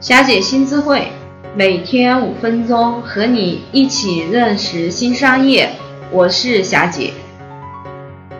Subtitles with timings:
[0.00, 1.12] 霞姐新智慧，
[1.54, 5.74] 每天五分钟，和你一起认识新商业。
[6.10, 7.12] 我是霞姐。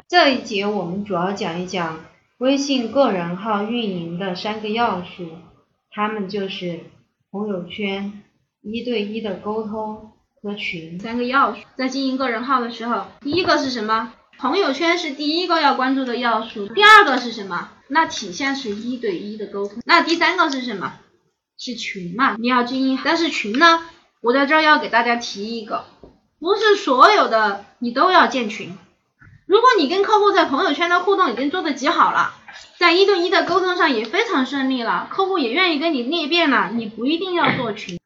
[0.08, 2.00] 这一节我们主要讲一讲
[2.38, 5.28] 微信个人号运营的三个要素，
[5.90, 6.80] 它们就是
[7.30, 8.22] 朋友圈、
[8.62, 11.60] 一对一的沟通和群三个要素。
[11.76, 14.14] 在经营个人号的时候，第一个是什么？
[14.38, 16.68] 朋友圈是第一个要关注的要素。
[16.68, 17.68] 第二个是什么？
[17.88, 19.82] 那体现是一对一的沟通。
[19.84, 20.94] 那第三个是什么？
[21.60, 22.36] 是群嘛？
[22.38, 23.82] 你要经营，但是群呢？
[24.22, 25.84] 我在这儿要给大家提一个，
[26.38, 28.74] 不是所有的你都要建群。
[29.44, 32.32] 如果你跟客户在朋友圈的互动已经做得极好了，
[32.78, 38.00] 在一对一的沟通上也非常顺利了，客户也愿意跟你裂变了，你不一定要做群。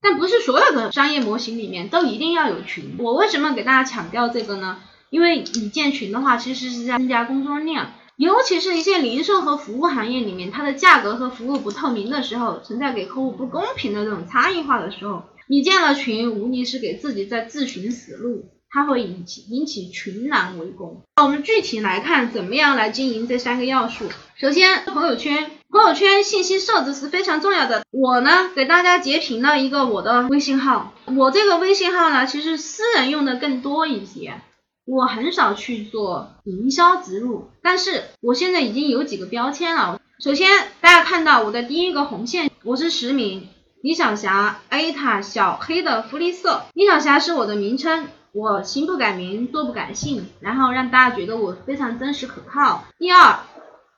[0.00, 2.94] 但不是所有的商业模型里面都一定要有群。
[3.00, 4.78] 我为什么给大家强调这个呢？
[5.10, 7.90] 因为你建群的话，其实是在增加工作量。
[8.20, 21.00] 尤其是一些零售和服务行业里面，它的价格和服务不透明的时候，存在给客户不公平的这种差异化的时候，你建了群，无疑是给自己在自寻死路，它会引起引起群狼围攻。
[21.16, 24.04] 那我们具体来看，怎么样来经营这三个要素。
[24.36, 27.86] 首先，朋友圈，朋友圈信息设置是非常重要的。
[27.90, 34.42] 我呢，给大家截屏了一个我的微信号，我这个微信号呢，其实私人用的更多一些。
[34.90, 40.00] 我很少去做营销植入，但是我现在已经有几个标签了。
[40.18, 40.48] 首先，
[40.80, 43.46] 大家看到我的第一个红线，我是实名
[43.82, 52.82] 李小霞，A 塔小黑的福利社，李小霞是我的名称，我行不改名，坐不改姓，然后让大家觉得我非常真实可靠。
[52.98, 53.38] 第二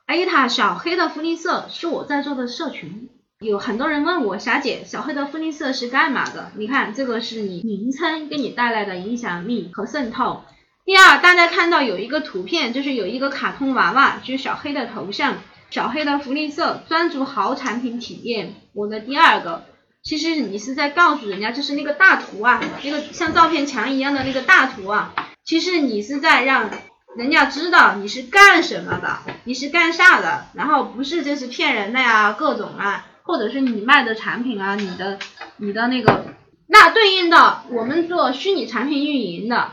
[0.05, 6.51] ，，A 塔小黑的福利社是我在做的社群，有很多人问我霞姐，小黑的福利社是干嘛的？
[6.55, 10.43] 你看这个是你名称给你带来的影响力和渗透。
[10.85, 15.37] 第二，大家看到有一个图片，就是有一个卡通娃娃，就是小黑的头像，
[15.69, 18.53] 小黑的福利社专注好产品体验。
[18.73, 19.63] 我的第二个，
[20.03, 25.13] 其实你是在告诉人家，就是那个大图啊，那个像照片墙一样的那个大图啊，
[25.45, 26.69] 其实你是在让
[27.15, 35.17] 人家知道你是干什么的，你是干啥的，然后不是就是骗人的呀，各种啊，或者是你卖的产品啊，你的
[35.55, 36.25] 你的那个，
[36.67, 39.71] 那对应的我们做虚拟产品运营的。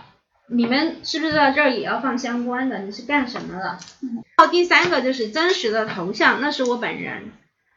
[0.53, 2.81] 你们是不是在这儿也要放相关的？
[2.81, 3.79] 你是干什么的？
[4.37, 7.31] 好，第三个就是真实的头像，那是我本人，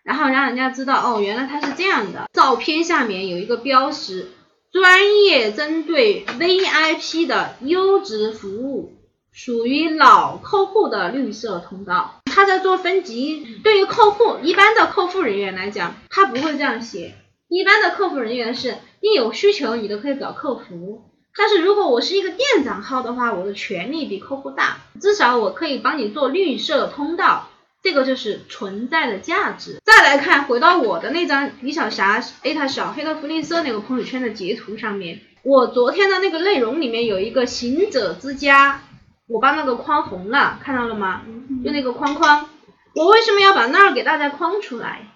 [0.03, 2.27] 然后让人家知道哦，原来他是这样的。
[2.33, 4.31] 照片下面有一个标识，
[4.71, 8.93] 专业针对 VIP 的优质服务，
[9.31, 12.21] 属于老客户的绿色通道。
[12.25, 17.13] 他在做分级，对于客户一般的客服人员来讲，他不会这样写。
[17.49, 21.03] 一般的客服人员是，你有需求你都可以找客服。
[21.35, 27.49] 但是如果我是一个店长号的话，我的权力比客户大，至少我可以帮你做绿色通道，
[27.81, 29.81] 这个就是存在的价值。
[29.83, 38.81] 再来看，回到我的那张李小霞艾特小黑的福利社那个朋友圈的截图上面，我昨天的那个内容里面有一个行者之家，
[39.27, 41.23] 我把那个框红了，看到了吗？
[41.63, 42.47] 就那个框框，
[42.93, 45.07] 我为什么要把那儿给大家框出来？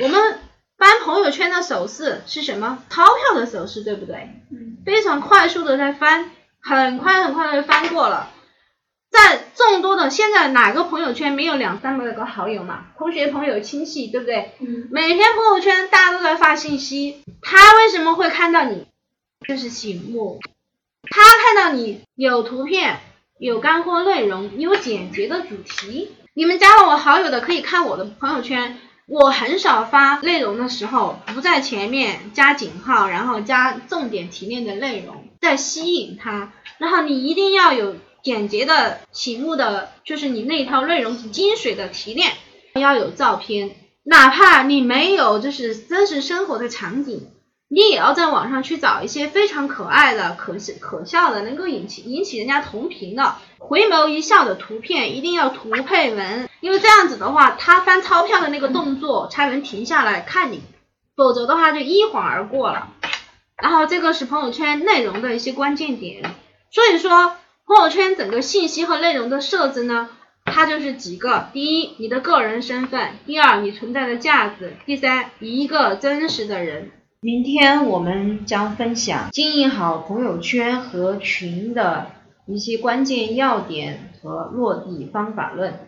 [0.00, 0.38] 我们。
[0.76, 2.82] 翻朋友圈的手势是什么？
[2.90, 4.28] 钞票的手势，对不对？
[4.50, 4.73] 嗯。
[4.84, 6.30] 非常快速的在翻，
[6.60, 8.30] 很快很快的翻过了。
[9.10, 12.86] 在众多的现在哪个朋友圈没有两三百个好友嘛？
[12.98, 14.52] 同学、朋友、亲戚，对不对？
[14.58, 14.88] 嗯。
[14.90, 18.86] 每天朋友圈大家都在发信息，他为什么会看到你？
[19.46, 20.40] 就是醒目。
[21.08, 22.98] 他看到你有图片，
[23.38, 26.14] 有干货内容，有简洁的主题。
[26.34, 28.78] 你们加了我好友的可以看我的朋友圈。
[29.06, 36.52] 我很少发内容的时候，不在前面加井号，然后加重点提炼的内容，在吸引他。
[36.78, 42.32] 然后你一定要有简洁的、醒目的，就是你那套内容精髓的提炼，
[42.80, 47.28] 要有照片，哪怕你没有就是真实生活的场景。
[47.68, 60.62] 你也要在网上去找一些非常可爱的、可可笑的，能够引起引起人家同频的、回眸一笑的图片，一定要图配文，因为这样子的话，他翻钞票的那个动作才能停下来看你，
[61.14, 62.88] 否则的话就一晃而过了。
[63.62, 66.22] 然后这个是朋友圈内容的一些关键点，
[66.70, 67.34] 所以说
[67.66, 70.08] 朋友圈整个信息和内容的设置呢，
[70.46, 76.92] 它就是几个：第一，你的个人身份；第二，你存在的价值；第三，一个真实的人。
[77.20, 82.06] 明天我们将分享经营好朋友圈和群的
[82.46, 85.78] 一些关键要点和落地方法论。